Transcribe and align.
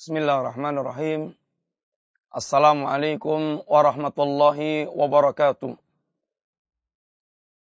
Bismillahirrahmanirrahim. 0.00 1.36
Assalamualaikum 2.32 3.60
warahmatullahi 3.68 4.88
wabarakatuh. 4.88 5.76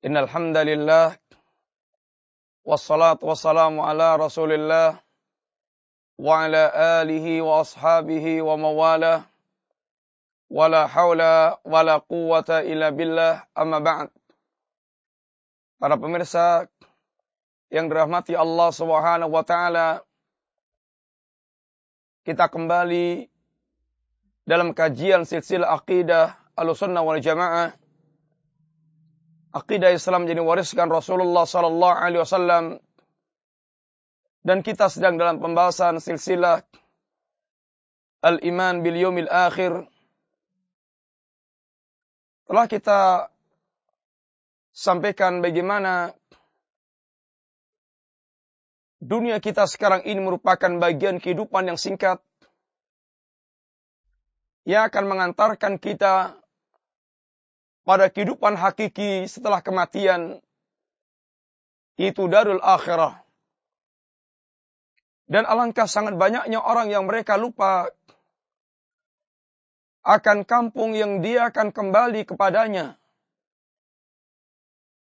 Innal 0.05 0.29
hamdalillah 0.29 1.17
wassalatu 2.69 3.33
wassalamu 3.33 3.81
ala 3.81 4.21
Rasulillah 4.21 5.01
wa 6.21 6.45
ala 6.45 7.01
alihi 7.01 7.41
wa 7.41 7.65
ashabihi 7.65 8.45
wa 8.45 8.61
mawala 8.61 9.25
wala 10.53 10.85
haula 10.85 11.57
wala 11.65 11.97
quwata 12.05 12.61
illa 12.61 12.93
billah 12.93 13.49
amma 13.57 13.81
ba'd. 13.81 14.13
Para 15.81 15.97
pemirsa 15.97 16.69
yang 17.73 17.89
dirahmati 17.89 18.37
Allah 18.37 18.69
Subhanahu 18.69 19.33
wa 19.33 19.41
taala, 19.49 20.05
kita 22.29 22.53
kembali 22.53 23.25
dalam 24.45 24.77
kajian 24.77 25.25
silsilah 25.25 25.73
akidah 25.73 26.37
Ahlussunnah 26.61 27.01
wal 27.01 27.25
Jamaah. 27.25 27.73
Akidah 29.57 29.97
Islam 29.97 30.29
jadi 30.29 30.45
wariskan 30.45 30.93
Rasulullah 30.93 31.49
sallallahu 31.49 31.97
alaihi 31.97 32.21
wasallam 32.21 32.85
dan 34.45 34.61
kita 34.61 34.93
sedang 34.93 35.17
dalam 35.17 35.41
pembahasan 35.41 36.05
silsilah 36.05 36.61
Al-Iman 38.21 38.85
bil 38.85 39.01
Yawmil 39.01 39.33
Akhir. 39.33 39.89
Telah 42.45 42.67
kita 42.69 43.01
sampaikan 44.77 45.41
bagaimana 45.41 46.13
dunia 48.99 49.39
kita 49.39 49.67
sekarang 49.71 50.03
ini 50.07 50.19
merupakan 50.19 50.71
bagian 50.79 51.23
kehidupan 51.23 51.71
yang 51.71 51.79
singkat 51.79 52.19
yang 54.69 54.85
akan 54.91 55.05
mengantarkan 55.09 55.81
kita 55.81 56.37
pada 57.89 58.13
kehidupan 58.13 58.53
hakiki 58.53 59.25
setelah 59.25 59.65
kematian 59.65 60.45
itu 61.97 62.29
darul 62.29 62.61
akhirah. 62.61 63.25
Dan 65.29 65.45
alangkah 65.45 65.89
sangat 65.89 66.17
banyaknya 66.17 66.61
orang 66.61 66.93
yang 66.93 67.05
mereka 67.05 67.41
lupa 67.41 67.89
akan 70.05 70.45
kampung 70.45 70.97
yang 70.97 71.21
dia 71.21 71.53
akan 71.53 71.69
kembali 71.73 72.25
kepadanya. 72.25 72.97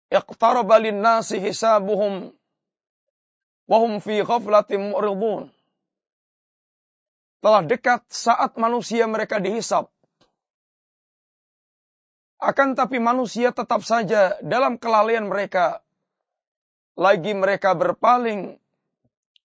Iqtaraba 0.09 0.81
lin-nasi 0.81 1.37
hisabuhum 1.37 2.33
wahum 3.67 3.99
fi 3.99 4.23
ghaflatin 4.23 4.95
mu'ridun. 4.95 5.51
Telah 7.43 7.61
dekat 7.67 8.01
saat 8.09 8.57
manusia 8.57 9.05
mereka 9.05 9.37
dihisap. 9.37 9.91
Akan 12.41 12.73
tapi 12.73 12.97
manusia 12.97 13.53
tetap 13.53 13.85
saja 13.85 14.39
dalam 14.41 14.81
kelalaian 14.81 15.27
mereka. 15.29 15.85
Lagi 16.97 17.37
mereka 17.37 17.77
berpaling 17.77 18.57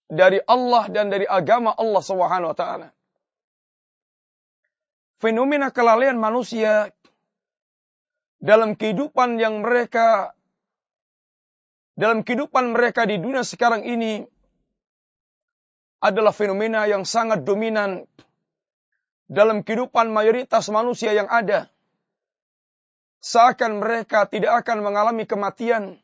dari 0.09 0.41
Allah 0.49 0.89
dan 0.89 1.13
dari 1.13 1.29
agama 1.29 1.73
Allah 1.77 2.01
Subhanahu 2.01 2.49
wa 2.53 2.57
taala. 2.57 2.89
Fenomena 5.21 5.69
kelalaian 5.69 6.17
manusia 6.17 6.89
dalam 8.43 8.75
kehidupan 8.75 9.39
yang 9.39 9.63
mereka 9.63 10.35
dalam 11.93 12.25
kehidupan 12.25 12.73
mereka 12.73 13.05
di 13.05 13.21
dunia 13.21 13.45
sekarang 13.45 13.85
ini 13.85 14.25
adalah 16.03 16.35
fenomena 16.35 16.83
yang 16.89 17.07
sangat 17.07 17.45
dominan 17.47 18.03
dalam 19.29 19.63
kehidupan 19.63 20.11
mayoritas 20.11 20.67
manusia 20.67 21.15
yang 21.15 21.29
ada. 21.31 21.71
Seakan 23.23 23.79
mereka 23.79 24.27
tidak 24.27 24.67
akan 24.67 24.83
mengalami 24.83 25.23
kematian 25.23 25.95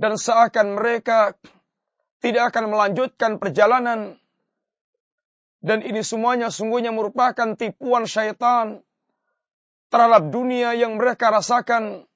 dan 0.00 0.16
seakan 0.16 0.80
mereka 0.80 1.36
tidak 2.24 2.54
akan 2.54 2.72
melanjutkan 2.72 3.36
perjalanan 3.36 4.16
dan 5.60 5.84
ini 5.84 6.00
semuanya 6.00 6.48
sungguhnya 6.48 6.88
merupakan 6.88 7.52
tipuan 7.52 8.08
syaitan 8.08 8.80
terhadap 9.92 10.32
dunia 10.32 10.72
yang 10.72 10.96
mereka 10.96 11.28
rasakan 11.28 12.08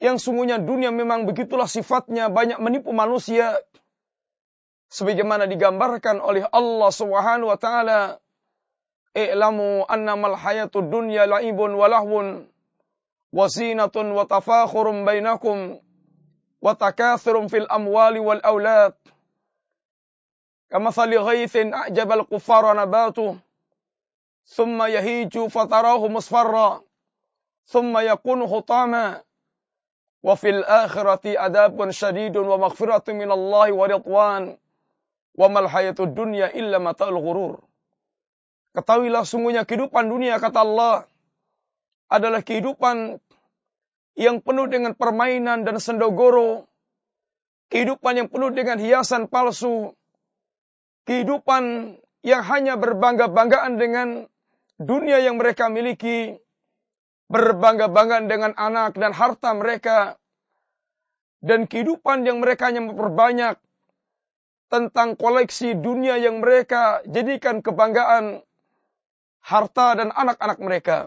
yang 0.00 0.16
sungguhnya 0.16 0.56
dunia 0.56 0.88
memang 0.88 1.28
begitulah 1.28 1.68
sifatnya. 1.68 2.32
Banyak 2.32 2.56
menipu 2.56 2.90
manusia. 2.96 3.60
Sebagaimana 4.90 5.46
digambarkan 5.46 6.18
oleh 6.18 6.42
Allah 6.50 6.90
Subhanahu 6.90 7.52
wa 7.52 7.58
taala 7.60 8.18
i'lamu 9.14 9.86
annamal 9.86 10.34
hayatud 10.34 10.90
dunya 10.90 11.26
la'ibun 11.30 11.74
wa 11.74 11.86
lahwun 11.86 12.46
wa 13.30 13.46
zinatun 13.46 14.10
wa 14.10 14.26
tafakhurun 14.26 15.06
bainakum 15.06 15.78
wa 16.58 16.74
takathurun 16.74 17.46
fil 17.46 17.66
amwali 17.70 18.18
wal 18.18 18.42
aulad 18.42 18.94
kamathali 20.70 21.18
ghaythin 21.18 21.74
a'jaba 21.74 22.22
al-kuffara 22.22 22.74
nabatuh 22.74 23.38
thumma 24.46 24.90
yahiju 24.90 25.50
fatarahu 25.50 26.10
musfarra 26.10 26.82
thumma 27.66 28.02
yakunu 28.02 28.46
hutama 28.46 29.22
wa 30.20 30.34
fil 30.36 30.60
akhirati 30.64 31.36
adabun 31.36 31.92
syadidun 31.92 32.44
wa 32.44 32.68
maghfiratun 32.68 33.16
minallahi 33.16 33.72
wa 33.72 33.84
ridwan. 33.88 34.42
Wa 35.36 35.46
mal 35.48 35.68
hayatud 35.70 36.12
dunya. 36.12 36.52
Ketahuilah 38.70 39.24
sungguhnya 39.26 39.66
kehidupan 39.66 40.06
dunia 40.06 40.38
kata 40.38 40.62
Allah 40.62 41.10
adalah 42.10 42.42
kehidupan 42.42 43.18
yang 44.18 44.42
penuh 44.42 44.66
dengan 44.66 44.92
permainan 44.94 45.62
dan 45.62 45.78
sendogoro, 45.78 46.66
kehidupan 47.70 48.12
yang 48.20 48.28
penuh 48.28 48.50
dengan 48.54 48.78
hiasan 48.78 49.30
palsu, 49.30 49.94
kehidupan 51.06 51.96
yang 52.20 52.42
hanya 52.44 52.76
berbangga-banggaan 52.76 53.80
dengan 53.80 54.08
dunia 54.76 55.22
yang 55.24 55.40
mereka 55.40 55.72
miliki, 55.72 56.36
berbangga-banggaan 57.30 58.26
dengan 58.26 58.52
anak 58.58 58.98
dan 58.98 59.14
harta 59.14 59.54
mereka, 59.54 60.18
dan 61.40 61.70
kehidupan 61.70 62.26
yang 62.26 62.42
mereka 62.42 62.68
hanya 62.68 62.84
memperbanyak 62.84 63.56
tentang 64.70 65.14
koleksi 65.14 65.78
dunia 65.78 66.18
yang 66.18 66.42
mereka 66.42 67.02
jadikan 67.06 67.62
kebanggaan 67.62 68.42
harta 69.40 69.96
dan 69.96 70.10
anak-anak 70.12 70.58
mereka. 70.60 70.98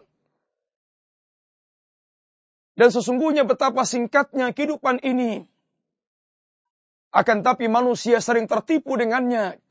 Dan 2.73 2.89
sesungguhnya 2.89 3.45
betapa 3.45 3.85
singkatnya 3.85 4.49
kehidupan 4.49 5.03
ini. 5.05 5.45
Akan 7.13 7.45
tapi 7.45 7.69
manusia 7.69 8.17
sering 8.17 8.49
tertipu 8.49 8.97
dengannya. 8.97 9.61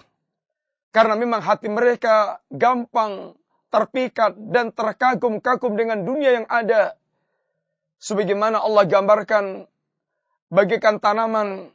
Karena 0.95 1.19
memang 1.19 1.43
hati 1.43 1.67
mereka 1.67 2.39
gampang 2.47 3.35
terpikat 3.73 4.37
dan 4.53 4.69
terkagum-kagum 4.71 5.73
dengan 5.75 6.05
dunia 6.05 6.37
yang 6.37 6.47
ada. 6.53 6.95
Sebagaimana 7.97 8.61
Allah 8.61 8.85
gambarkan 8.85 9.65
bagaikan 10.53 11.01
tanaman 11.01 11.73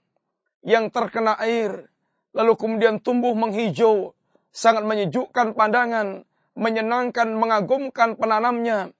yang 0.61 0.93
terkena 0.93 1.33
air, 1.41 1.89
lalu 2.37 2.53
kemudian 2.53 3.01
tumbuh 3.01 3.33
menghijau, 3.33 4.13
sangat 4.53 4.85
menyejukkan 4.85 5.57
pandangan, 5.57 6.21
menyenangkan, 6.53 7.33
mengagumkan 7.33 8.13
penanamnya. 8.13 8.93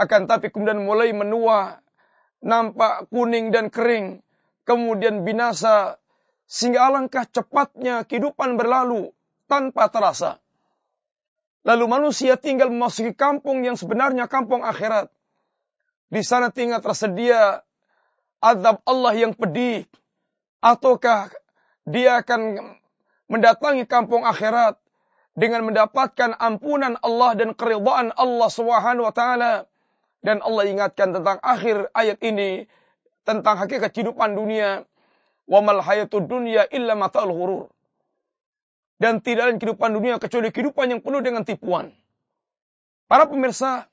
Akan 0.00 0.24
tapi 0.24 0.48
kemudian 0.48 0.80
mulai 0.80 1.12
menua, 1.12 1.84
nampak 2.40 3.12
kuning 3.12 3.52
dan 3.52 3.68
kering, 3.68 4.24
kemudian 4.64 5.28
binasa, 5.28 6.00
sehingga 6.48 6.88
alangkah 6.88 7.28
cepatnya 7.28 8.08
kehidupan 8.08 8.56
berlalu 8.56 9.12
tanpa 9.44 9.92
terasa. 9.92 10.40
Lalu 11.60 11.84
manusia 11.92 12.40
tinggal 12.40 12.72
memasuki 12.72 13.12
kampung 13.12 13.60
yang 13.60 13.76
sebenarnya 13.76 14.24
kampung 14.32 14.64
akhirat. 14.64 15.12
Di 16.08 16.24
sana 16.24 16.48
tinggal 16.48 16.80
tersedia 16.80 17.60
azab 18.40 18.80
Allah 18.88 19.12
yang 19.12 19.36
pedih. 19.36 19.84
Ataukah 20.64 21.28
dia 21.84 22.20
akan 22.24 22.74
mendatangi 23.28 23.84
kampung 23.84 24.24
akhirat 24.24 24.80
dengan 25.36 25.68
mendapatkan 25.68 26.36
ampunan 26.36 26.96
Allah 27.04 27.36
dan 27.36 27.52
keridhaan 27.52 28.12
Allah 28.16 28.48
Subhanahu 28.48 29.08
wa 29.08 29.14
taala. 29.14 29.68
Dan 30.20 30.44
Allah 30.44 30.68
ingatkan 30.68 31.16
tentang 31.16 31.40
akhir 31.40 31.88
ayat 31.96 32.20
ini 32.20 32.68
tentang 33.24 33.56
hakikat 33.60 33.92
kehidupan 33.92 34.36
dunia. 34.36 34.84
Wa 35.44 35.60
mal 35.60 35.80
hayatud 35.84 36.24
dunya 36.24 36.64
illa 36.72 36.96
mata'ul 36.96 37.32
ghurur. 37.32 37.64
Dan 39.00 39.24
tidak 39.24 39.48
ada 39.48 39.56
kehidupan 39.56 39.96
dunia 39.96 40.20
kecuali 40.20 40.52
kehidupan 40.52 40.92
yang 40.92 41.00
penuh 41.00 41.24
dengan 41.24 41.40
tipuan. 41.40 41.88
Para 43.08 43.24
pemirsa, 43.24 43.88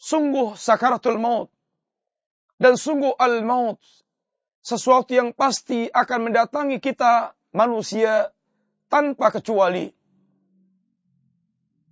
sungguh 0.00 0.56
sakaratul 0.56 1.20
maut. 1.20 1.52
Dan 2.56 2.80
sungguh 2.80 3.12
al-maut. 3.20 3.78
Sesuatu 4.64 5.12
yang 5.12 5.36
pasti 5.36 5.86
akan 5.92 6.32
mendatangi 6.32 6.80
kita 6.80 7.36
manusia 7.52 8.32
tanpa 8.88 9.28
kecuali. 9.30 9.92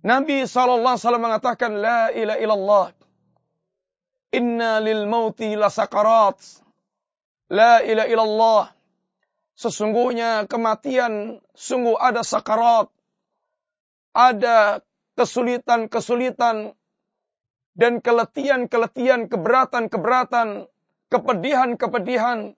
Nabi 0.03 0.43
SAW 0.43 1.21
mengatakan, 1.21 1.79
La 1.79 2.09
ilaha 2.11 2.39
illallah. 2.41 2.85
Inna 4.35 4.83
lil 4.83 5.07
mauti 5.07 5.55
la 5.55 5.69
sakarat. 5.71 6.37
La 7.53 7.79
ilaha 7.85 8.07
illallah. 8.09 8.63
Sesungguhnya 9.57 10.45
kematian 10.45 11.41
sungguh 11.57 11.97
ada 11.97 12.21
sakarat. 12.21 12.93
Ada 14.13 14.85
kesulitan-kesulitan 15.17 16.77
dan 17.77 17.93
keletihan-keletihan, 18.01 19.29
keberatan-keberatan, 19.29 20.69
kepedihan-kepedihan 21.09 22.53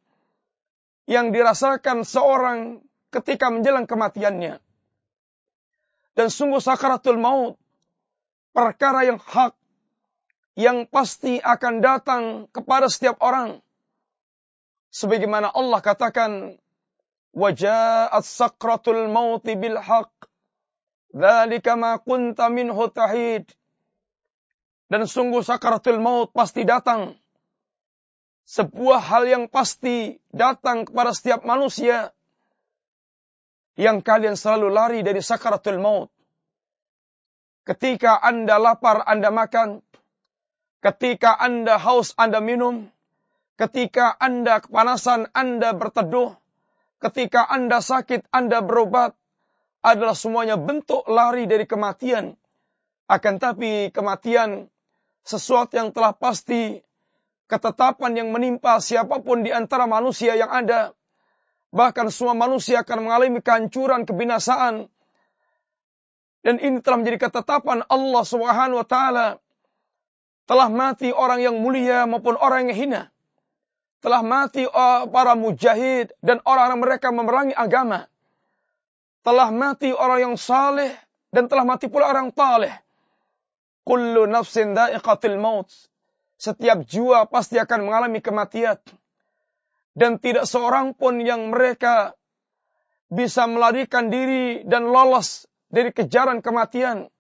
yang 1.07 1.31
dirasakan 1.31 2.03
seorang 2.03 2.83
ketika 3.15 3.47
menjelang 3.47 3.87
kematiannya. 3.87 4.59
Dan 6.19 6.27
sungguh 6.27 6.59
sakaratul 6.59 7.15
maut, 7.15 7.55
perkara 8.51 9.07
yang 9.07 9.19
hak, 9.23 9.55
yang 10.59 10.83
pasti 10.83 11.39
akan 11.39 11.79
datang 11.79 12.23
kepada 12.51 12.91
setiap 12.91 13.23
orang. 13.23 13.63
Sebagaimana 14.91 15.47
Allah 15.51 15.79
katakan, 15.79 16.59
وَجَاءَتْ 17.34 18.24
sakratul 18.24 19.10
maut 19.10 19.42
bil 19.42 19.78
haq. 19.78 20.10
Dzalika 21.10 21.74
ma 21.74 21.98
kunta 21.98 22.46
minhu 22.46 22.86
tahid. 22.94 23.50
Dan 24.86 25.10
sungguh 25.10 25.42
sakaratul 25.42 25.98
maut 25.98 26.30
pasti 26.30 26.62
datang. 26.62 27.18
Sebuah 28.46 29.00
hal 29.02 29.24
yang 29.26 29.44
pasti 29.50 30.20
datang 30.30 30.86
kepada 30.86 31.10
setiap 31.10 31.42
manusia 31.42 32.14
yang 33.74 34.04
kalian 34.04 34.38
selalu 34.38 34.68
lari 34.70 35.00
dari 35.02 35.18
sakaratul 35.18 35.82
maut. 35.82 36.10
Ketika 37.64 38.20
Anda 38.20 38.60
lapar, 38.60 39.02
Anda 39.08 39.32
makan. 39.32 39.82
Ketika 40.84 41.34
Anda 41.40 41.80
haus, 41.80 42.12
Anda 42.20 42.44
minum. 42.44 42.92
Ketika 43.56 44.12
Anda 44.20 44.60
kepanasan, 44.60 45.32
Anda 45.32 45.72
berteduh. 45.72 46.36
Ketika 46.99 47.47
Anda 47.47 47.79
sakit, 47.79 48.27
Anda 48.31 48.59
berobat. 48.63 49.15
Adalah 49.79 50.11
semuanya 50.11 50.59
bentuk 50.59 51.07
lari 51.07 51.47
dari 51.47 51.63
kematian. 51.63 52.35
Akan 53.07 53.39
tapi 53.39 53.87
kematian 53.95 54.67
sesuatu 55.23 55.79
yang 55.79 55.95
telah 55.95 56.11
pasti 56.11 56.83
ketetapan 57.47 58.11
yang 58.19 58.29
menimpa 58.35 58.83
siapa 58.83 59.23
pun 59.23 59.47
di 59.47 59.55
antara 59.55 59.87
manusia 59.87 60.35
yang 60.35 60.51
ada 60.51 60.91
Bahkan 61.69 62.09
semua 62.09 62.33
manusia 62.33 62.81
akan 62.81 63.05
mengalami 63.05 63.39
kehancuran, 63.45 64.09
kebinasaan. 64.09 64.89
Dan 66.41 66.55
ini 66.57 66.81
telah 66.81 66.97
menjadi 67.03 67.29
ketetapan 67.29 67.85
Allah 67.85 68.23
Subhanahu 68.25 68.81
wa 68.81 68.87
taala. 68.87 69.27
Telah 70.49 70.69
mati 70.73 71.13
orang 71.13 71.45
yang 71.45 71.55
mulia 71.61 72.09
maupun 72.09 72.33
orang 72.41 72.73
yang 72.73 72.77
hina. 72.77 73.01
Telah 73.99 74.23
mati 74.23 74.63
uh, 74.63 75.05
para 75.11 75.35
mujahid 75.35 76.15
dan 76.23 76.39
orang-orang 76.47 76.79
mereka 76.79 77.07
memerangi 77.11 77.55
agama. 77.55 78.07
Telah 79.23 79.51
mati 79.51 79.91
orang 79.91 80.31
yang 80.31 80.35
saleh 80.39 80.95
dan 81.35 81.51
telah 81.51 81.67
mati 81.67 81.91
pula 81.91 82.07
orang 82.07 82.31
taleh. 82.31 82.71
Kullu 83.83 84.23
nafsin 84.29 84.71
da'iqatil 84.71 85.35
maut. 85.35 85.67
Setiap 86.39 86.87
jiwa 86.87 87.27
pasti 87.27 87.59
akan 87.59 87.83
mengalami 87.83 88.23
kematian 88.23 88.79
dan 89.99 90.15
tidak 90.15 90.47
seorang 90.47 90.95
pun 90.95 91.19
yang 91.19 91.51
mereka 91.51 92.15
bisa 93.11 93.43
melarikan 93.49 94.07
diri 94.07 94.63
dan 94.63 94.87
lolos 94.87 95.43
dari 95.67 95.91
kejaran 95.91 96.39
kematian. 96.39 97.11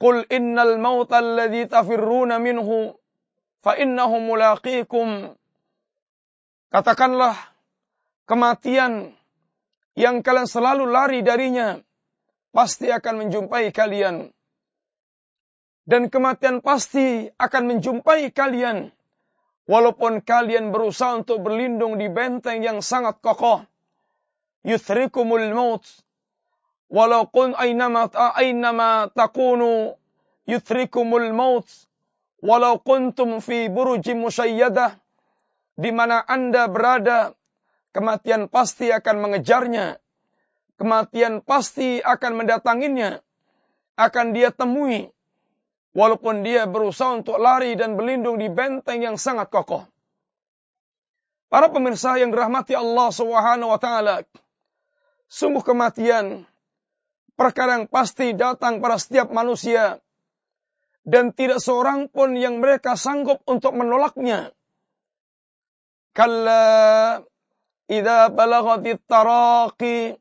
Qul 0.00 0.24
innal 0.32 0.80
mauta 0.80 1.20
alladhi 1.20 1.68
tafirruna 1.68 2.40
minhu 2.40 2.96
fa 3.64 3.80
innahu 3.80 4.20
mulaqikum. 4.20 5.32
Katakanlah 6.68 7.32
kematian 8.28 9.16
yang 9.96 10.20
kalian 10.20 10.44
selalu 10.44 10.84
lari 10.84 11.24
darinya 11.24 11.80
pasti 12.52 12.92
akan 12.92 13.24
menjumpai 13.24 13.72
kalian. 13.72 14.28
Dan 15.84 16.12
kematian 16.12 16.60
pasti 16.60 17.28
akan 17.40 17.62
menjumpai 17.72 18.28
kalian. 18.36 18.92
Walaupun 19.64 20.20
kalian 20.20 20.76
berusaha 20.76 21.24
untuk 21.24 21.40
berlindung 21.40 21.96
di 21.96 22.12
benteng 22.12 22.60
yang 22.60 22.84
sangat 22.84 23.16
kokoh. 23.24 23.64
Yuthrikumul 24.60 25.56
maut. 25.56 25.84
Walau 26.92 27.28
kun 27.32 27.56
aynama, 27.56 28.12
aynama 28.36 29.08
takunu 29.12 29.96
yuthrikumul 30.44 31.32
maut. 31.32 31.64
Walau 32.44 32.76
kuntum 32.76 33.40
fi 33.40 33.72
burujim 33.72 34.20
musayyadah. 34.20 35.00
Di 35.74 35.90
mana 35.90 36.20
anda 36.28 36.68
berada, 36.68 37.32
kematian 37.96 38.52
pasti 38.52 38.92
akan 38.92 39.16
mengejarnya. 39.24 39.96
Kematian 40.76 41.40
pasti 41.40 42.04
akan 42.04 42.44
mendatanginya. 42.44 43.24
Akan 43.96 44.36
dia 44.36 44.52
temui 44.52 45.14
Walaupun 45.94 46.42
dia 46.42 46.66
berusaha 46.66 47.14
untuk 47.14 47.38
lari 47.38 47.78
dan 47.78 47.94
berlindung 47.94 48.42
di 48.42 48.50
benteng 48.50 48.98
yang 48.98 49.14
sangat 49.14 49.46
kokoh. 49.46 49.86
Para 51.46 51.70
pemirsa 51.70 52.18
yang 52.18 52.34
dirahmati 52.34 52.74
Allah 52.74 53.14
Subhanahu 53.14 53.70
wa 53.70 53.78
taala, 53.78 54.26
sungguh 55.30 55.62
kematian 55.62 56.50
perkara 57.38 57.78
yang 57.78 57.86
pasti 57.86 58.34
datang 58.34 58.82
pada 58.82 58.98
setiap 58.98 59.30
manusia 59.30 60.02
dan 61.04 61.36
tidak 61.36 61.60
seorang 61.60 62.08
pun 62.08 62.32
yang 62.32 62.64
mereka 62.64 62.96
sanggup 62.96 63.44
untuk 63.44 63.76
menolaknya. 63.76 64.52
Kalla 66.16 67.20
idza 67.92 68.32
balaghatit 68.32 69.04
taraqi 69.04 70.16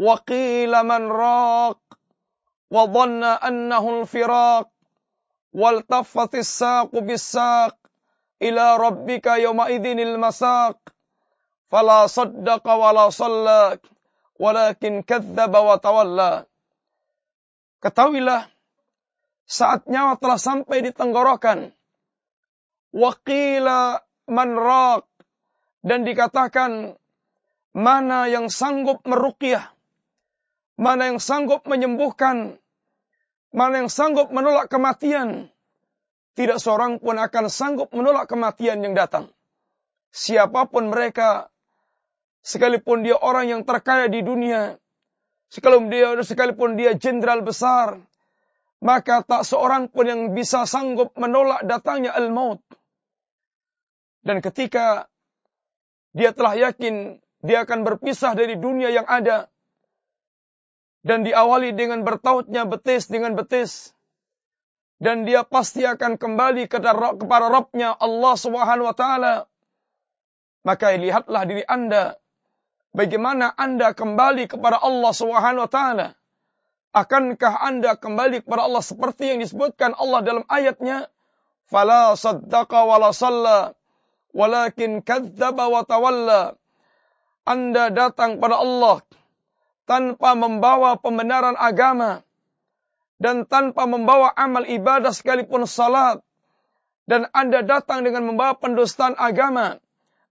wa 0.00 0.16
qila 0.24 0.80
man 0.82 1.12
raq 1.12 1.80
wa 2.72 2.82
dhanna 2.88 3.36
annahu 3.38 4.02
al-firaq 4.02 4.66
wal 5.52 5.78
taffatis 5.84 6.48
saqu 6.48 7.04
bis-saq 7.04 7.76
ila 8.40 8.80
rabbika 8.80 9.38
yawma 9.38 9.70
idhinil 9.70 10.16
masaq 10.18 10.80
fala 11.68 12.08
saddaqa 12.08 12.72
wala 12.74 13.12
salla 13.12 13.76
walakin 14.40 15.04
kadzdzaba 15.04 15.60
wa 15.62 15.76
tawalla 15.78 16.32
Ketahuilah 17.84 18.53
saat 19.44 19.84
nyawa 19.88 20.16
telah 20.16 20.40
sampai 20.40 20.80
di 20.80 20.90
tenggorokan, 20.90 21.72
wakila 22.92 24.00
manrak, 24.28 25.04
dan 25.84 26.08
dikatakan, 26.08 26.96
mana 27.76 28.30
yang 28.30 28.48
sanggup 28.48 29.04
meruqyah, 29.04 29.68
mana 30.80 31.12
yang 31.12 31.20
sanggup 31.20 31.68
menyembuhkan, 31.68 32.56
mana 33.52 33.84
yang 33.84 33.90
sanggup 33.92 34.32
menolak 34.32 34.72
kematian. 34.72 35.52
Tidak 36.34 36.58
seorang 36.58 36.98
pun 36.98 37.14
akan 37.14 37.46
sanggup 37.46 37.94
menolak 37.94 38.26
kematian 38.26 38.82
yang 38.82 38.98
datang. 38.98 39.30
Siapa 40.10 40.66
pun 40.66 40.90
mereka, 40.90 41.46
sekalipun 42.42 43.06
dia 43.06 43.14
orang 43.14 43.50
yang 43.50 43.62
terkaya 43.62 44.10
di 44.10 44.18
dunia, 44.22 44.74
sekalipun 45.52 45.90
dia 45.94 46.18
sekalipun 46.18 46.70
dia 46.74 46.98
jenderal 46.98 47.46
besar, 47.46 48.02
maka 48.84 49.24
tak 49.24 49.48
seorang 49.48 49.88
pun 49.88 50.04
yang 50.04 50.22
bisa 50.36 50.68
sanggup 50.68 51.16
menolak 51.16 51.64
datangnya 51.64 52.12
al-maut. 52.12 52.60
Dan 54.20 54.44
ketika 54.44 55.08
dia 56.12 56.36
telah 56.36 56.54
yakin 56.54 57.18
dia 57.40 57.64
akan 57.64 57.84
berpisah 57.84 58.36
dari 58.36 58.56
dunia 58.60 58.92
yang 58.92 59.08
ada, 59.08 59.48
dan 61.04 61.20
diawali 61.20 61.76
dengan 61.76 62.00
bertautnya 62.00 62.64
betis 62.64 63.12
dengan 63.12 63.36
betis 63.36 63.92
dan 64.96 65.28
dia 65.28 65.44
pasti 65.44 65.84
akan 65.84 66.16
kembali 66.16 66.64
kepada 66.64 66.96
Rabbnya 67.52 67.92
Allah 68.00 68.34
Subhanahu 68.40 68.88
wa 68.88 68.96
taala 68.96 69.34
maka 70.64 70.96
lihatlah 70.96 71.44
diri 71.44 71.60
Anda 71.68 72.16
bagaimana 72.96 73.52
Anda 73.52 73.92
kembali 73.92 74.48
kepada 74.48 74.80
Allah 74.80 75.12
Subhanahu 75.12 75.68
wa 75.68 75.70
taala 75.70 76.08
akankah 76.94 77.58
Anda 77.60 77.98
kembali 77.98 78.46
kepada 78.46 78.70
Allah 78.70 78.80
seperti 78.80 79.34
yang 79.34 79.42
disebutkan 79.42 79.92
Allah 79.98 80.22
dalam 80.22 80.44
ayatnya? 80.46 81.10
Fala 81.66 82.14
saddaqa 82.14 82.86
wala 82.86 83.10
salla 83.10 83.74
walakin 84.30 85.02
kadzdzaba 85.02 85.66
wa 85.68 85.82
tawalla. 85.82 86.54
Anda 87.44 87.92
datang 87.92 88.40
pada 88.40 88.62
Allah 88.62 89.04
tanpa 89.84 90.32
membawa 90.32 90.96
pembenaran 90.96 91.58
agama 91.60 92.24
dan 93.20 93.44
tanpa 93.44 93.84
membawa 93.84 94.32
amal 94.32 94.64
ibadah 94.64 95.12
sekalipun 95.12 95.68
salat. 95.68 96.24
Dan 97.04 97.28
Anda 97.36 97.60
datang 97.60 98.00
dengan 98.00 98.24
membawa 98.24 98.56
pendustaan 98.56 99.12
agama 99.20 99.76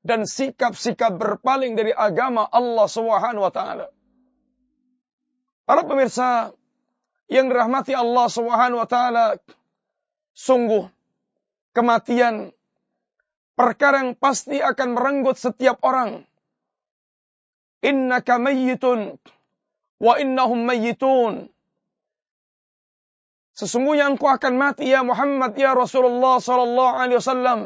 dan 0.01 0.25
sikap-sikap 0.25 1.21
berpaling 1.21 1.77
dari 1.77 1.93
agama 1.93 2.49
Allah 2.49 2.89
Subhanahu 2.89 3.45
wa 3.45 3.53
taala. 3.53 3.92
Para 5.63 5.87
pemirsa 5.87 6.51
yang 7.31 7.47
dirahmati 7.47 7.95
Allah 7.95 8.27
Subhanahu 8.27 8.83
wa 8.83 8.89
taala, 8.89 9.39
sungguh 10.35 10.91
kematian 11.71 12.51
perkara 13.55 14.03
yang 14.03 14.13
pasti 14.19 14.59
akan 14.59 14.97
merenggut 14.97 15.39
setiap 15.39 15.79
orang. 15.81 16.27
Innaka 17.83 18.39
mayyitun 18.39 19.19
wa 20.03 20.13
innahum 20.19 20.67
mayyitun. 20.67 21.51
Sesungguhnya 23.53 24.09
engkau 24.09 24.27
akan 24.27 24.53
mati 24.57 24.89
ya 24.89 25.05
Muhammad 25.05 25.53
ya 25.55 25.77
Rasulullah 25.77 26.41
sallallahu 26.41 26.93
alaihi 26.97 27.19
wasallam. 27.21 27.59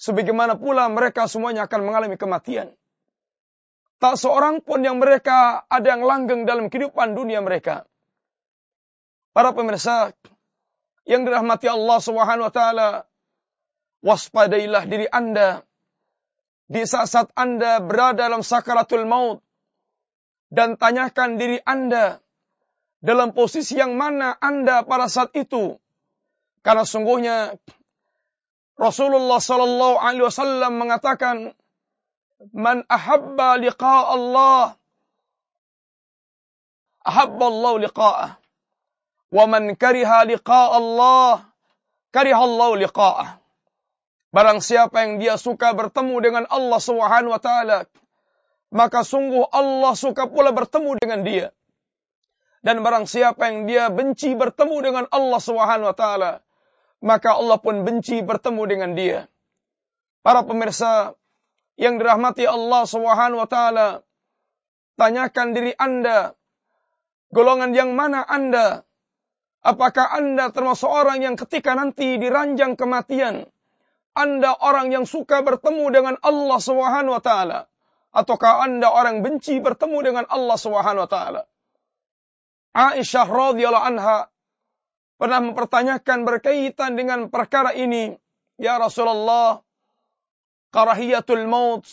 Sebagaimana 0.00 0.56
pula 0.56 0.88
mereka 0.88 1.28
semuanya 1.28 1.68
akan 1.68 1.80
mengalami 1.84 2.16
kematian. 2.16 2.72
Tak 4.00 4.16
seorang 4.16 4.64
pun 4.64 4.80
yang 4.80 4.96
mereka 4.96 5.68
ada 5.68 5.92
yang 5.92 6.00
langgeng 6.00 6.48
dalam 6.48 6.72
kehidupan 6.72 7.12
dunia 7.12 7.44
mereka. 7.44 7.84
Para 9.36 9.52
pemirsa 9.52 10.16
yang 11.04 11.28
dirahmati 11.28 11.68
Allah 11.68 11.98
Subhanahu 12.00 12.48
wa 12.48 12.54
taala, 12.54 12.88
waspadailah 14.00 14.88
diri 14.88 15.04
Anda 15.04 15.60
di 16.70 16.80
saat-saat 16.80 17.36
Anda 17.36 17.84
berada 17.84 18.30
dalam 18.30 18.40
sakaratul 18.40 19.04
maut 19.04 19.44
dan 20.48 20.80
tanyakan 20.80 21.36
diri 21.36 21.60
Anda 21.60 22.24
dalam 23.04 23.36
posisi 23.36 23.76
yang 23.76 24.00
mana 24.00 24.32
Anda 24.40 24.80
pada 24.86 25.12
saat 25.12 25.36
itu. 25.36 25.76
Karena 26.64 26.88
sungguhnya 26.88 27.56
Rasulullah 28.80 29.40
sallallahu 29.40 29.96
alaihi 30.00 30.24
wasallam 30.24 30.80
mengatakan 30.80 31.52
Man 32.40 32.88
ahabba 32.88 33.60
liqa 33.60 34.16
Allah 34.16 34.72
ahabba 37.04 37.44
Allah 37.52 37.74
liqa'ah. 37.84 38.30
Wa 39.28 39.44
man 39.44 39.76
kariha 39.76 40.24
liqa 40.24 40.72
Allah 40.72 41.44
kariha 42.16 42.40
Allah 42.40 42.70
liqa'ah. 42.80 43.28
Barang 44.32 44.64
siapa 44.64 45.04
yang 45.04 45.20
dia 45.20 45.36
suka 45.36 45.76
bertemu 45.76 46.16
dengan 46.24 46.44
Allah 46.48 46.80
Subhanahu 46.80 47.34
wa 47.34 47.42
taala, 47.42 47.84
maka 48.72 49.04
sungguh 49.04 49.44
Allah 49.52 49.92
suka 49.92 50.24
pula 50.24 50.48
bertemu 50.54 50.96
dengan 50.96 51.20
dia. 51.26 51.46
Dan 52.64 52.80
barang 52.80 53.04
siapa 53.04 53.52
yang 53.52 53.68
dia 53.68 53.92
benci 53.92 54.32
bertemu 54.32 54.76
dengan 54.80 55.04
Allah 55.12 55.40
Subhanahu 55.44 55.92
wa 55.92 55.96
taala, 55.96 56.32
maka 57.04 57.36
Allah 57.36 57.60
pun 57.60 57.84
benci 57.84 58.24
bertemu 58.24 58.62
dengan 58.64 58.90
dia. 58.96 59.28
Para 60.24 60.40
pemirsa 60.46 61.19
yang 61.80 61.96
dirahmati 61.96 62.44
Allah 62.44 62.84
Subhanahu 62.84 63.40
wa 63.40 63.48
taala. 63.48 63.88
Tanyakan 65.00 65.56
diri 65.56 65.72
Anda, 65.80 66.36
golongan 67.32 67.72
yang 67.72 67.96
mana 67.96 68.20
Anda? 68.20 68.84
Apakah 69.64 70.12
Anda 70.12 70.52
termasuk 70.52 70.92
orang 70.92 71.24
yang 71.24 71.40
ketika 71.40 71.72
nanti 71.72 72.20
diranjang 72.20 72.76
kematian, 72.76 73.48
Anda 74.12 74.52
orang 74.60 74.92
yang 74.92 75.08
suka 75.08 75.40
bertemu 75.40 75.88
dengan 75.88 76.14
Allah 76.20 76.60
Subhanahu 76.60 77.16
wa 77.16 77.24
taala? 77.24 77.64
Ataukah 78.12 78.60
Anda 78.60 78.92
orang 78.92 79.24
benci 79.24 79.56
bertemu 79.56 79.98
dengan 80.04 80.24
Allah 80.28 80.60
Subhanahu 80.60 81.08
wa 81.08 81.10
taala? 81.10 81.42
Aisyah 82.76 83.24
radhiyallahu 83.24 83.88
anha 83.88 84.28
pernah 85.16 85.40
mempertanyakan 85.40 86.28
berkaitan 86.28 87.00
dengan 87.00 87.32
perkara 87.32 87.72
ini, 87.72 88.16
"Ya 88.60 88.76
Rasulullah, 88.76 89.64
karahiyatul 90.70 91.46
maut. 91.46 91.86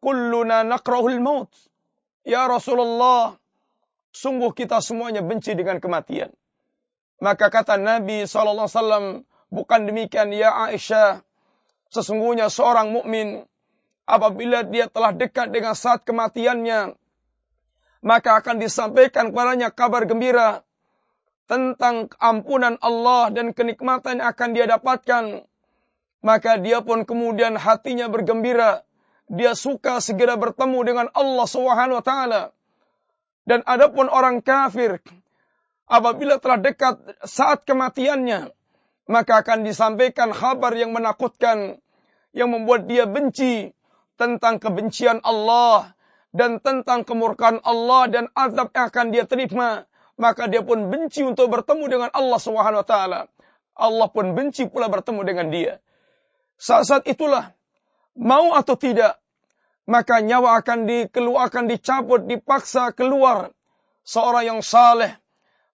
Kulluna 0.00 0.64
nakrahul 0.64 1.20
maut. 1.20 1.50
Ya 2.24 2.44
Rasulullah, 2.46 3.36
sungguh 4.12 4.52
kita 4.52 4.84
semuanya 4.84 5.24
benci 5.24 5.56
dengan 5.56 5.80
kematian. 5.80 6.30
Maka 7.20 7.52
kata 7.52 7.76
Nabi 7.76 8.24
SAW, 8.24 9.24
bukan 9.52 9.80
demikian 9.84 10.32
ya 10.32 10.52
Aisyah. 10.68 11.20
Sesungguhnya 11.90 12.48
seorang 12.48 12.94
mukmin 12.94 13.44
apabila 14.06 14.62
dia 14.62 14.86
telah 14.86 15.10
dekat 15.10 15.50
dengan 15.50 15.74
saat 15.74 16.06
kematiannya, 16.06 16.94
maka 18.00 18.40
akan 18.40 18.56
disampaikan 18.62 19.34
kepadanya 19.34 19.68
kabar 19.74 20.08
gembira 20.08 20.64
tentang 21.50 22.08
ampunan 22.22 22.78
Allah 22.78 23.34
dan 23.34 23.50
kenikmatan 23.50 24.22
yang 24.22 24.30
akan 24.30 24.48
dia 24.54 24.70
dapatkan 24.70 25.44
maka 26.20 26.60
dia 26.60 26.84
pun 26.84 27.04
kemudian 27.08 27.56
hatinya 27.56 28.08
bergembira. 28.08 28.84
Dia 29.30 29.54
suka 29.54 30.02
segera 30.02 30.34
bertemu 30.34 30.78
dengan 30.82 31.06
Allah 31.14 31.46
Subhanahu 31.46 32.02
wa 32.02 32.04
taala. 32.04 32.42
Dan 33.46 33.64
adapun 33.64 34.10
orang 34.10 34.44
kafir 34.44 35.00
apabila 35.90 36.38
telah 36.38 36.60
dekat 36.60 36.98
saat 37.24 37.64
kematiannya, 37.64 38.52
maka 39.10 39.42
akan 39.42 39.66
disampaikan 39.66 40.30
kabar 40.30 40.70
yang 40.76 40.94
menakutkan 40.94 41.82
yang 42.30 42.50
membuat 42.54 42.86
dia 42.86 43.10
benci 43.10 43.74
tentang 44.14 44.62
kebencian 44.62 45.18
Allah 45.26 45.94
dan 46.30 46.62
tentang 46.62 47.02
kemurkaan 47.02 47.58
Allah 47.66 48.06
dan 48.06 48.24
azab 48.38 48.70
yang 48.70 48.86
akan 48.86 49.06
dia 49.10 49.24
terima, 49.26 49.82
maka 50.14 50.46
dia 50.46 50.62
pun 50.62 50.92
benci 50.92 51.26
untuk 51.26 51.50
bertemu 51.50 51.84
dengan 51.90 52.10
Allah 52.14 52.38
Subhanahu 52.38 52.82
wa 52.82 52.86
taala. 52.86 53.20
Allah 53.74 54.08
pun 54.12 54.36
benci 54.38 54.68
pula 54.70 54.86
bertemu 54.86 55.20
dengan 55.26 55.46
dia. 55.50 55.74
Saat-saat 56.60 57.08
itulah 57.08 57.56
mau 58.20 58.52
atau 58.52 58.76
tidak 58.76 59.16
maka 59.90 60.22
nyawa 60.22 60.62
akan 60.62 60.86
dikeluarkan 60.86 61.66
dicabut 61.66 62.22
dipaksa 62.28 62.94
keluar 62.94 63.50
seorang 64.06 64.44
yang 64.46 64.60
saleh. 64.62 65.16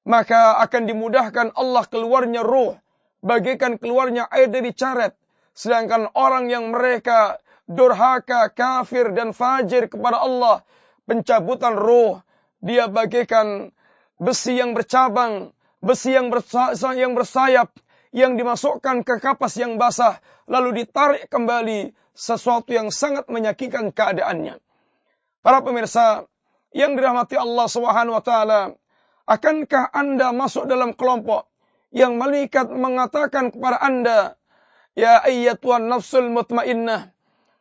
Maka 0.07 0.63
akan 0.63 0.87
dimudahkan 0.87 1.53
Allah 1.59 1.85
keluarnya 1.91 2.47
ruh 2.47 2.79
bagaikan 3.21 3.77
keluarnya 3.77 4.31
air 4.31 4.47
dari 4.47 4.71
caret. 4.71 5.13
Sedangkan 5.51 6.09
orang 6.15 6.47
yang 6.47 6.71
mereka 6.71 7.43
durhaka 7.67 8.55
kafir 8.55 9.11
dan 9.11 9.35
fajir 9.35 9.91
kepada 9.91 10.23
Allah 10.23 10.63
pencabutan 11.11 11.75
ruh 11.75 12.23
dia 12.63 12.87
bagaikan 12.87 13.75
besi 14.23 14.63
yang 14.63 14.79
bercabang 14.79 15.51
besi 15.83 16.15
yang 16.15 16.31
bersayap 16.31 17.69
yang 18.15 18.39
dimasukkan 18.39 19.03
ke 19.03 19.19
kapas 19.19 19.59
yang 19.59 19.79
basah 19.81 20.19
lalu 20.47 20.85
ditarik 20.85 21.27
kembali 21.27 21.95
sesuatu 22.17 22.73
yang 22.73 22.89
sangat 22.89 23.29
menyakitkan 23.29 23.93
keadaannya. 23.93 24.59
Para 25.45 25.63
pemirsa 25.63 26.27
yang 26.75 26.97
dirahmati 26.99 27.39
Allah 27.39 27.67
Subhanahu 27.71 28.19
wa 28.19 28.25
taala, 28.25 28.61
akankah 29.29 29.93
Anda 29.93 30.33
masuk 30.33 30.67
dalam 30.67 30.97
kelompok 30.97 31.47
yang 31.95 32.19
malaikat 32.19 32.73
mengatakan 32.73 33.55
kepada 33.55 33.79
Anda, 33.79 34.35
"Ya 34.99 35.23
ayyatuhan 35.23 35.87
nafsul 35.87 36.33
mutmainnah, 36.33 37.15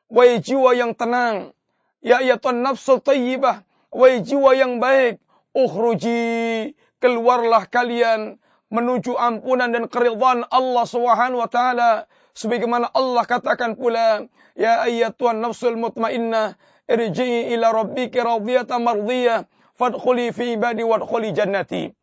wahai 0.10 0.42
jiwa 0.42 0.74
yang 0.74 0.98
tenang, 0.98 1.54
ya 2.02 2.24
ayyatuhan 2.24 2.64
nafsul 2.64 3.04
tayyibah, 3.04 3.62
wahai 3.94 4.24
jiwa 4.24 4.56
yang 4.56 4.82
baik, 4.82 5.22
ukhruji, 5.56 6.74
keluarlah 7.00 7.70
kalian 7.70 8.42
menuju 8.74 9.14
ampunan 9.18 9.70
dan 9.70 9.86
keridhaan 9.86 10.46
Allah 10.50 10.86
Subhanahu 10.86 11.42
wa 11.42 11.50
taala. 11.50 11.92
Sebagaimana 12.36 12.92
Allah 12.92 13.24
katakan 13.24 13.80
pula 13.80 14.28
ya 14.60 14.84
ayyatuhan 14.84 15.40
nafsul 15.40 15.80
mutmainnah 15.80 16.60
irji'i 16.90 17.56
ila 17.56 17.72
rabbiki 17.72 18.20
radiyatan 18.20 18.84
mardiyah 18.84 19.48
fadkhuli 19.80 20.36
fi 20.36 20.60
ibadi 20.60 20.84
wadkhuli 20.84 21.32
jannati. 21.32 21.96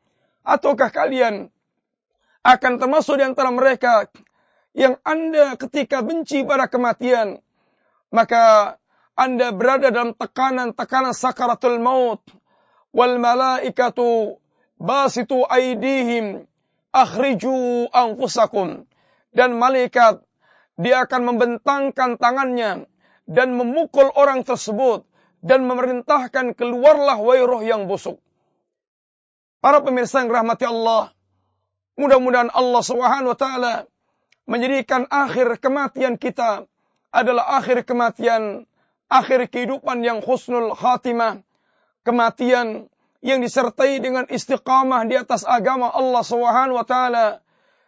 Ataukah 0.42 0.88
kalian 0.88 1.52
akan 2.42 2.72
termasuk 2.80 3.20
di 3.20 3.24
antara 3.28 3.52
mereka 3.52 4.08
yang 4.72 4.96
Anda 5.04 5.54
ketika 5.60 6.00
benci 6.00 6.42
pada 6.42 6.66
kematian 6.66 7.38
maka 8.08 8.76
Anda 9.12 9.52
berada 9.52 9.92
dalam 9.92 10.16
tekanan-tekanan 10.16 11.12
sakaratul 11.12 11.78
maut 11.78 12.24
wal 12.92 13.20
malaikatu 13.20 14.40
basitu 14.80 15.44
aidihim 15.48 16.48
akhriju 16.92 17.88
anfusakum 17.90 18.84
dan 19.32 19.56
malaikat 19.56 20.20
dia 20.76 21.04
akan 21.04 21.34
membentangkan 21.34 22.20
tangannya 22.20 22.84
dan 23.24 23.48
memukul 23.56 24.12
orang 24.12 24.44
tersebut 24.44 25.08
dan 25.42 25.64
memerintahkan 25.66 26.54
keluarlah 26.54 27.18
wahai 27.18 27.66
yang 27.66 27.90
busuk. 27.90 28.20
Para 29.58 29.82
pemirsa 29.82 30.22
yang 30.22 30.30
rahmati 30.30 30.66
Allah, 30.68 31.10
mudah-mudahan 31.96 32.50
Allah 32.52 32.82
Subhanahu 32.82 33.32
wa 33.34 33.38
taala 33.38 33.74
menjadikan 34.46 35.06
akhir 35.08 35.62
kematian 35.62 36.18
kita 36.18 36.66
adalah 37.14 37.62
akhir 37.62 37.86
kematian, 37.86 38.66
akhir 39.06 39.48
kehidupan 39.48 40.02
yang 40.02 40.18
husnul 40.18 40.74
khatimah, 40.74 41.40
kematian 42.02 42.91
yang 43.22 43.38
disertai 43.38 44.02
dengan 44.02 44.26
istiqamah 44.26 45.06
di 45.06 45.14
atas 45.14 45.46
agama 45.46 45.88
Allah 45.94 46.22
Subhanahu 46.26 46.76
wa 46.76 46.86
taala 46.86 47.26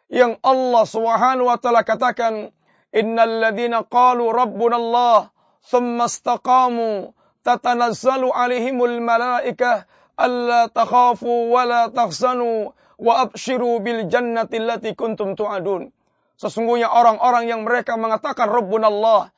yang 0.07 0.39
Allah 0.47 0.85
Subhanahu 0.87 1.51
wa 1.51 1.59
taala 1.59 1.83
katakan 1.83 2.55
innal 2.95 3.43
ladzina 3.43 3.83
qalu 3.83 4.31
rabbuna 4.31 4.79
Allah 4.79 5.35
thumma 5.67 6.07
istaqamu 6.07 7.11
tatanazzalu 7.43 8.31
alaihimul 8.31 9.03
malaikah 9.03 9.91
alla 10.15 10.71
takhafu 10.71 11.51
wa 11.51 11.91
tahzanu 11.91 12.71
wa 12.95 13.13
abshiru 13.27 13.83
bil 13.83 14.07
jannati 14.07 14.63
allati 14.63 14.95
kuntum 14.95 15.35
tu'adun. 15.35 15.91
Sesungguhnya 16.39 16.91
orang-orang 16.91 17.51
yang 17.51 17.63
mereka 17.63 17.99
mengatakan 17.99 18.51
Rabbun 18.51 18.83
Allah, 18.87 19.31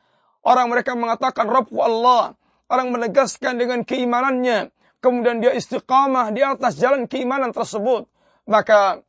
orang 0.44 0.72
mereka 0.72 0.96
mengatakan 0.96 1.48
Rabbu 1.48 1.76
Allah, 1.80 2.36
orang 2.72 2.88
menegaskan 2.92 3.60
dengan 3.60 3.84
keimanannya, 3.84 4.72
kemudian 5.06 5.38
dia 5.38 5.54
istiqamah 5.54 6.34
di 6.34 6.42
atas 6.42 6.74
jalan 6.74 7.06
keimanan 7.06 7.54
tersebut, 7.54 8.10
maka 8.50 9.06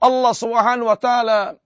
Allah 0.00 0.32
Subhanahu 0.32 0.88
wa 0.88 0.96
taala 0.96 1.60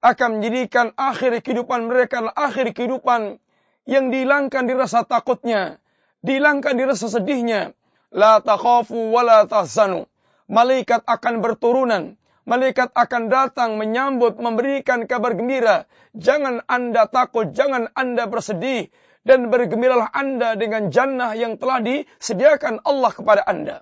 akan 0.00 0.40
menjadikan 0.40 0.96
akhir 0.96 1.44
kehidupan 1.44 1.84
mereka 1.84 2.24
akhir 2.32 2.72
kehidupan 2.72 3.36
yang 3.84 4.08
dihilangkan 4.08 4.64
di 4.64 4.72
rasa 4.72 5.04
takutnya, 5.04 5.76
dihilangkan 6.24 6.72
di 6.72 6.84
rasa 6.88 7.12
sedihnya. 7.12 7.76
La 8.08 8.40
takhafu 8.40 9.12
wa 9.12 9.20
la 9.20 9.44
tahzanu. 9.44 10.08
Malaikat 10.48 11.04
akan 11.04 11.44
berturunan. 11.44 12.16
Malaikat 12.44 12.92
akan 12.92 13.32
datang 13.32 13.80
menyambut, 13.80 14.36
memberikan 14.36 15.08
kabar 15.08 15.32
gembira. 15.32 15.88
Jangan 16.12 16.60
anda 16.68 17.08
takut, 17.08 17.56
jangan 17.56 17.88
anda 17.96 18.28
bersedih. 18.28 18.92
Dan 19.24 19.48
bergembiralah 19.48 20.12
anda 20.12 20.52
dengan 20.52 20.92
jannah 20.92 21.32
yang 21.32 21.56
telah 21.56 21.80
disediakan 21.80 22.84
Allah 22.84 23.08
kepada 23.08 23.42
anda. 23.48 23.80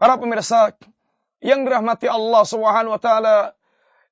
Para 0.00 0.16
pemirsa 0.16 0.72
yang 1.44 1.68
dirahmati 1.68 2.08
Allah 2.08 2.42
Subhanahu 2.48 2.96
wa 2.96 3.02
taala 3.02 3.36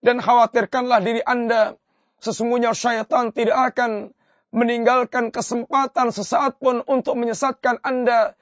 dan 0.04 0.22
khawatirkanlah 0.22 1.02
diri 1.02 1.22
anda 1.24 1.74
sesungguhnya 2.22 2.72
syaitan 2.72 3.34
tidak 3.34 3.74
akan 3.74 4.14
meninggalkan 4.54 5.34
kesempatan 5.34 6.14
sesaat 6.14 6.62
pun 6.62 6.80
untuk 6.86 7.18
menyesatkan 7.18 7.82
anda 7.82 8.38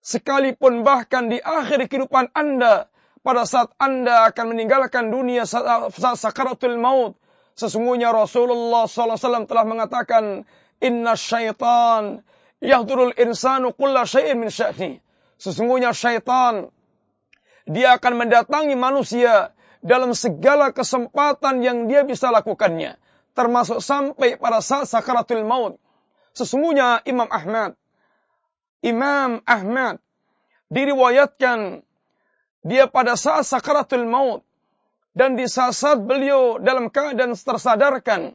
sekalipun 0.00 0.86
bahkan 0.86 1.28
di 1.28 1.42
akhir 1.42 1.90
kehidupan 1.90 2.30
anda 2.32 2.86
pada 3.26 3.44
saat 3.44 3.74
anda 3.76 4.30
akan 4.30 4.54
meninggalkan 4.54 5.10
dunia 5.10 5.44
saat, 5.44 5.92
sakaratul 5.92 6.78
maut 6.78 7.18
sesungguhnya 7.58 8.14
Rasulullah 8.14 8.86
SAW 8.86 9.50
telah 9.50 9.66
mengatakan 9.66 10.46
inna 10.82 11.14
syaitan 11.14 12.22
yahdurul 12.62 13.14
insanu 13.18 13.74
kulla 13.74 14.06
syai'in 14.06 14.38
min 14.38 14.50
sya'ni 14.50 14.98
sesungguhnya 15.38 15.94
syaitan 15.94 16.70
dia 17.68 18.00
akan 18.00 18.24
mendatangi 18.24 18.74
manusia 18.74 19.52
dalam 19.84 20.16
segala 20.16 20.74
kesempatan 20.74 21.62
yang 21.62 21.86
dia 21.86 22.02
bisa 22.02 22.32
lakukannya 22.32 22.98
termasuk 23.38 23.78
sampai 23.78 24.34
pada 24.34 24.58
saat 24.58 24.90
sakaratul 24.90 25.46
maut. 25.46 25.78
Sesungguhnya 26.34 27.06
Imam 27.06 27.30
Ahmad 27.30 27.78
Imam 28.82 29.38
Ahmad 29.46 30.02
diriwayatkan 30.70 31.86
dia 32.66 32.90
pada 32.90 33.14
saat 33.14 33.46
sakaratul 33.46 34.10
maut 34.10 34.42
dan 35.14 35.38
di 35.38 35.46
saat 35.46 36.02
beliau 36.02 36.58
dalam 36.58 36.90
keadaan 36.90 37.34
tersadarkan 37.34 38.34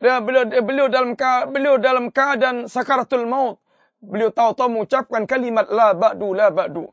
beliau, 0.00 0.44
beliau 0.62 0.86
dalam 0.92 1.16
beliau 1.50 1.74
dalam 1.80 2.12
keadaan 2.12 2.68
sakaratul 2.68 3.24
maut 3.24 3.56
beliau 4.00 4.28
tahu-tahu 4.28 4.68
mengucapkan 4.68 5.24
kalimat 5.24 5.66
la 5.72 5.96
ba'du 5.96 6.36
la 6.36 6.52
ba'du 6.52 6.88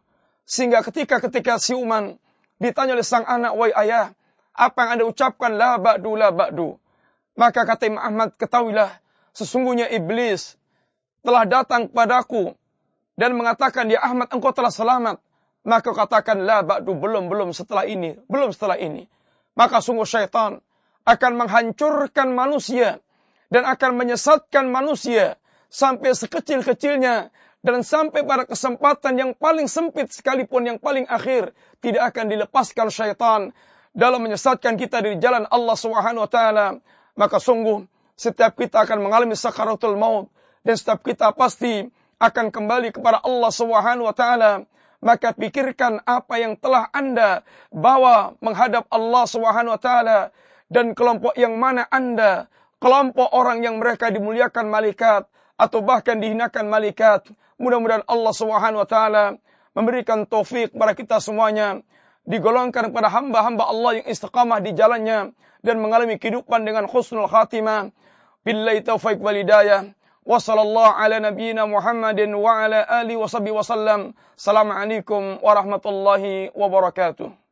sehingga 0.47 0.83
ketika 0.83 1.19
ketika 1.19 1.59
siuman 1.59 2.15
ditanya 2.59 2.95
oleh 2.95 3.05
sang 3.05 3.27
anak 3.27 3.53
wahai 3.55 3.75
ayah 3.87 4.15
apa 4.55 4.77
yang 4.85 4.89
anda 4.99 5.05
ucapkan 5.09 5.51
la 5.55 5.75
ba'du 5.79 6.15
la 6.15 6.31
ba'du 6.31 6.79
maka 7.33 7.65
kata 7.65 7.89
Imam 7.89 8.01
Ahmad 8.01 8.29
ketahuilah 8.37 8.93
sesungguhnya 9.33 9.89
iblis 9.89 10.55
telah 11.25 11.47
datang 11.49 11.89
kepadaku 11.89 12.53
dan 13.17 13.33
mengatakan, 13.37 13.89
"Ya 13.89 14.01
Ahmad, 14.01 14.29
engkau 14.29 14.53
telah 14.53 14.69
selamat." 14.69 15.17
Maka 15.63 15.95
katakan, 15.95 16.43
"La 16.43 16.59
ba'du, 16.59 16.91
belum 16.91 17.31
belum 17.31 17.55
setelah 17.55 17.87
ini, 17.87 18.19
belum 18.27 18.51
setelah 18.51 18.75
ini." 18.75 19.07
Maka 19.55 19.79
sungguh 19.79 20.03
syaitan 20.03 20.59
akan 21.03 21.31
menghancurkan 21.35 22.31
manusia 22.31 23.03
dan 23.51 23.67
akan 23.67 23.99
menyesatkan 23.99 24.71
manusia 24.71 25.37
sampai 25.67 26.15
sekecil-kecilnya 26.15 27.33
dan 27.63 27.79
sampai 27.81 28.27
pada 28.27 28.43
kesempatan 28.43 29.13
yang 29.15 29.31
paling 29.35 29.71
sempit 29.71 30.11
sekalipun 30.11 30.67
yang 30.67 30.77
paling 30.77 31.07
akhir 31.07 31.55
tidak 31.79 32.11
akan 32.11 32.25
dilepaskan 32.27 32.87
syaitan 32.91 33.41
dalam 33.95 34.19
menyesatkan 34.19 34.75
kita 34.75 34.99
dari 34.99 35.21
jalan 35.21 35.47
Allah 35.47 35.77
Subhanahu 35.77 36.27
wa 36.27 36.31
taala. 36.31 36.67
Maka 37.13 37.37
sungguh 37.39 37.87
setiap 38.19 38.59
kita 38.59 38.83
akan 38.83 39.05
mengalami 39.05 39.37
sakaratul 39.37 39.95
maut 39.95 40.27
dan 40.67 40.75
setiap 40.75 41.05
kita 41.07 41.31
pasti 41.31 41.87
akan 42.19 42.49
kembali 42.51 42.95
kepada 42.95 43.21
Allah 43.23 43.51
Subhanahu 43.51 44.07
wa 44.07 44.15
taala, 44.15 44.63
maka 45.03 45.35
pikirkan 45.35 46.03
apa 46.03 46.39
yang 46.39 46.55
telah 46.59 46.87
Anda 46.91 47.43
bawa 47.69 48.35
menghadap 48.39 48.87
Allah 48.91 49.23
Subhanahu 49.27 49.75
wa 49.75 49.81
taala 49.81 50.19
dan 50.71 50.95
kelompok 50.95 51.35
yang 51.39 51.57
mana 51.59 51.87
Anda, 51.89 52.47
kelompok 52.83 53.31
orang 53.31 53.63
yang 53.63 53.79
mereka 53.79 54.11
dimuliakan 54.11 54.67
malaikat 54.67 55.27
atau 55.55 55.79
bahkan 55.79 56.19
dihinakan 56.19 56.67
malaikat. 56.67 57.31
Mudah-mudahan 57.55 58.03
Allah 58.09 58.33
Subhanahu 58.33 58.83
wa 58.83 58.89
taala 58.89 59.25
memberikan 59.77 60.27
taufik 60.27 60.73
kepada 60.75 60.93
kita 60.93 61.17
semuanya, 61.23 61.81
digolongkan 62.27 62.91
kepada 62.91 63.07
hamba-hamba 63.07 63.63
Allah 63.67 63.91
yang 64.01 64.07
istiqamah 64.09 64.59
di 64.59 64.71
jalannya 64.75 65.33
dan 65.63 65.75
mengalami 65.79 66.19
kehidupan 66.19 66.67
dengan 66.67 66.85
khusnul 66.85 67.31
khatimah. 67.31 67.89
Billahi 68.43 68.83
taufik 68.83 69.23
wal 69.23 69.39
hidayah. 69.39 69.95
Ala 70.23 71.19
nabiyyina 71.19 71.67
Muhammadin 71.67 72.31
wa 72.31 72.63
ala 72.63 72.83
alihi 72.83 73.19
wasallam. 73.19 74.15
Assalamualaikum 74.39 75.39
warahmatullahi 75.43 76.51
wabarakatuh. 76.55 77.42